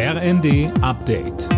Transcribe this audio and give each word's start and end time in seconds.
RND 0.00 0.70
Update. 0.80 1.48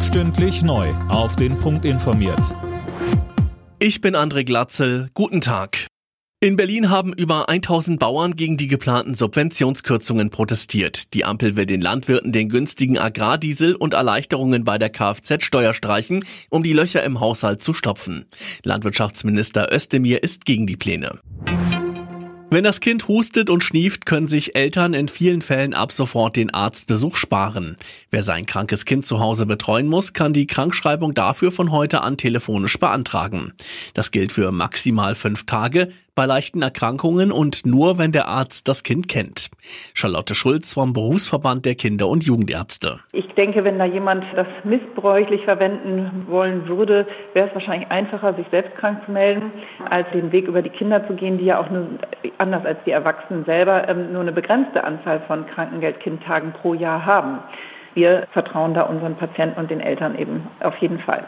Stündlich 0.00 0.62
neu. 0.62 0.88
Auf 1.10 1.36
den 1.36 1.58
Punkt 1.58 1.84
informiert. 1.84 2.56
Ich 3.78 4.00
bin 4.00 4.16
André 4.16 4.44
Glatzel. 4.44 5.10
Guten 5.12 5.42
Tag. 5.42 5.86
In 6.40 6.56
Berlin 6.56 6.88
haben 6.88 7.12
über 7.12 7.50
1000 7.50 8.00
Bauern 8.00 8.36
gegen 8.36 8.56
die 8.56 8.68
geplanten 8.68 9.14
Subventionskürzungen 9.14 10.30
protestiert. 10.30 11.12
Die 11.12 11.26
Ampel 11.26 11.56
will 11.56 11.66
den 11.66 11.82
Landwirten 11.82 12.32
den 12.32 12.48
günstigen 12.48 12.96
Agrardiesel 12.96 13.74
und 13.74 13.92
Erleichterungen 13.92 14.64
bei 14.64 14.78
der 14.78 14.88
Kfz-Steuer 14.88 15.74
streichen, 15.74 16.24
um 16.48 16.62
die 16.62 16.72
Löcher 16.72 17.02
im 17.02 17.20
Haushalt 17.20 17.62
zu 17.62 17.74
stopfen. 17.74 18.24
Landwirtschaftsminister 18.64 19.70
Özdemir 19.70 20.22
ist 20.22 20.46
gegen 20.46 20.66
die 20.66 20.78
Pläne. 20.78 21.20
Wenn 22.52 22.64
das 22.64 22.80
Kind 22.80 23.06
hustet 23.06 23.48
und 23.48 23.62
schnieft, 23.62 24.06
können 24.06 24.26
sich 24.26 24.56
Eltern 24.56 24.92
in 24.92 25.06
vielen 25.06 25.40
Fällen 25.40 25.72
ab 25.72 25.92
sofort 25.92 26.34
den 26.34 26.52
Arztbesuch 26.52 27.14
sparen. 27.14 27.76
Wer 28.10 28.24
sein 28.24 28.44
krankes 28.44 28.84
Kind 28.84 29.06
zu 29.06 29.20
Hause 29.20 29.46
betreuen 29.46 29.86
muss, 29.86 30.14
kann 30.14 30.32
die 30.32 30.48
Krankschreibung 30.48 31.14
dafür 31.14 31.52
von 31.52 31.70
heute 31.70 32.00
an 32.00 32.16
telefonisch 32.16 32.76
beantragen. 32.76 33.52
Das 33.94 34.10
gilt 34.10 34.32
für 34.32 34.50
maximal 34.50 35.14
fünf 35.14 35.46
Tage, 35.46 35.90
bei 36.20 36.26
leichten 36.26 36.60
Erkrankungen 36.60 37.32
und 37.32 37.64
nur, 37.64 37.96
wenn 37.96 38.12
der 38.12 38.28
Arzt 38.28 38.68
das 38.68 38.82
Kind 38.82 39.08
kennt. 39.08 39.48
Charlotte 39.94 40.34
Schulz 40.34 40.74
vom 40.74 40.92
Berufsverband 40.92 41.64
der 41.64 41.76
Kinder- 41.76 42.08
und 42.08 42.24
Jugendärzte. 42.24 43.00
Ich 43.12 43.26
denke, 43.38 43.64
wenn 43.64 43.78
da 43.78 43.86
jemand 43.86 44.26
das 44.36 44.46
missbräuchlich 44.64 45.44
verwenden 45.44 46.26
wollen 46.28 46.68
würde, 46.68 47.06
wäre 47.32 47.48
es 47.48 47.54
wahrscheinlich 47.54 47.90
einfacher, 47.90 48.34
sich 48.34 48.44
selbst 48.50 48.76
krank 48.76 49.00
zu 49.06 49.12
melden, 49.12 49.50
als 49.88 50.06
den 50.12 50.30
Weg 50.30 50.46
über 50.46 50.60
die 50.60 50.68
Kinder 50.68 51.06
zu 51.06 51.14
gehen, 51.14 51.38
die 51.38 51.46
ja 51.46 51.58
auch 51.58 51.70
nur, 51.70 51.86
anders 52.36 52.66
als 52.66 52.76
die 52.84 52.90
Erwachsenen 52.90 53.46
selber 53.46 53.88
ähm, 53.88 54.12
nur 54.12 54.20
eine 54.20 54.32
begrenzte 54.32 54.84
Anzahl 54.84 55.22
von 55.26 55.46
Krankengeld-Kindtagen 55.46 56.52
pro 56.52 56.74
Jahr 56.74 57.06
haben. 57.06 57.38
Wir 57.94 58.26
vertrauen 58.34 58.74
da 58.74 58.82
unseren 58.82 59.16
Patienten 59.16 59.58
und 59.58 59.70
den 59.70 59.80
Eltern 59.80 60.18
eben 60.18 60.46
auf 60.60 60.76
jeden 60.82 60.98
Fall. 60.98 61.26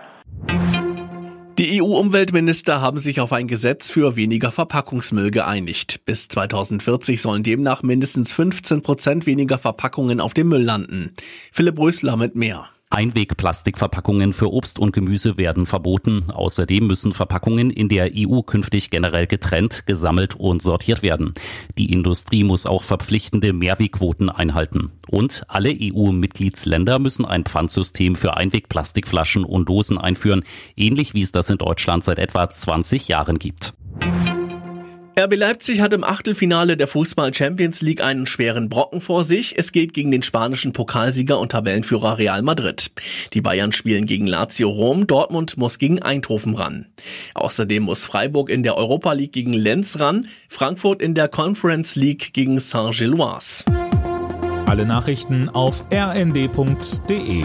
Die 1.63 1.81
EU-Umweltminister 1.81 2.81
haben 2.81 2.99
sich 2.99 3.21
auf 3.21 3.33
ein 3.33 3.47
Gesetz 3.47 3.89
für 3.89 4.17
weniger 4.17 4.51
Verpackungsmüll 4.51 5.31
geeinigt. 5.31 6.05
Bis 6.05 6.27
2040 6.27 7.23
sollen 7.23 7.45
demnach 7.45 7.85
mindestens 7.85 8.33
15 8.33 8.83
Prozent 8.83 9.27
weniger 9.27 9.59
Verpackungen 9.59 10.21
auf 10.21 10.35
dem 10.35 10.49
Müll 10.49 10.65
landen. 10.65 11.15
Philipp 11.53 11.79
Rösler 11.79 12.17
mit 12.17 12.35
mehr. 12.35 12.69
Einwegplastikverpackungen 12.93 14.35
für 14.35 14.53
Obst 14.53 14.79
und 14.79 14.93
Gemüse 14.93 15.39
werden 15.39 15.65
verboten. 15.65 16.31
Außerdem 16.31 16.87
müssen 16.87 17.13
Verpackungen 17.13 17.71
in 17.71 17.89
der 17.89 18.11
EU 18.15 18.43
künftig 18.43 18.91
generell 18.91 19.27
getrennt, 19.27 19.87
gesammelt 19.87 20.35
und 20.35 20.61
sortiert 20.61 21.03
werden. 21.03 21.33
Die 21.79 21.91
Industrie 21.91 22.45
muss 22.45 22.67
auch 22.67 22.83
verpflichtende 22.83 23.55
Mehrwegquoten 23.55 24.29
einhalten. 24.29 24.93
Und 25.09 25.43
alle 25.49 25.71
EU-Mitgliedsländer 25.71 26.99
müssen 26.99 27.25
ein 27.25 27.45
Pfandsystem 27.45 28.15
für 28.15 28.37
Einwegplastikflaschen 28.37 29.45
und 29.45 29.71
Dosen 29.71 29.97
einführen, 29.97 30.45
ähnlich 30.77 31.15
wie 31.15 31.23
es 31.23 31.33
das 31.33 31.49
in 31.49 31.57
Deutschland 31.57 32.05
seit 32.05 32.19
etwa 32.19 32.49
20 32.49 33.09
Jahren 33.09 33.39
gibt. 33.39 33.73
RB 35.15 35.37
Leipzig 35.37 35.83
hat 35.83 35.93
im 35.93 36.05
Achtelfinale 36.05 36.79
der 36.79 36.89
Fußball 36.89 37.35
Champions 37.35 37.83
League 37.83 38.03
einen 38.03 38.25
schweren 38.27 38.71
Brocken 38.71 39.03
vor 39.03 39.25
sich. 39.25 39.59
Es 39.59 39.71
geht 39.71 39.93
gegen 39.93 40.11
den 40.11 40.23
spanischen 40.23 40.73
Pokalsieger 40.73 41.39
und 41.39 41.53
Tabellenführer 41.53 42.17
Real 42.17 42.41
Madrid. 42.41 42.91
Die 43.35 43.43
Bayern 43.43 43.73
spielen 43.73 44.07
gegen 44.07 44.27
Lazio 44.27 44.71
Rom, 44.71 45.07
Dortmund 45.07 45.59
muss 45.59 45.79
gegen 45.79 46.01
Eindhoven 46.01 46.55
ran. 46.55 46.87
Außerdem 47.35 47.83
muss 47.83 48.07
Freiburg 48.07 48.49
in 48.49 48.63
der 48.63 48.79
Europa 48.79 49.13
League 49.13 49.33
gegen 49.33 49.53
Lenz 49.53 50.01
ran, 50.01 50.29
Frankfurt 50.49 51.03
in 51.03 51.15
der 51.15 51.29
Conference 51.29 51.95
League 51.95 52.33
gegen 52.33 52.59
Saint-Gilloise. 52.59 53.65
Alle 54.65 54.87
Nachrichten 54.87 55.51
auf 55.51 55.85
rnd.de 55.93 57.45